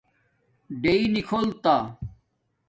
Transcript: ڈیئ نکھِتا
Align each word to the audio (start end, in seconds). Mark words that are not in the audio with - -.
ڈیئ 0.81 1.03
نکھِتا 1.13 1.75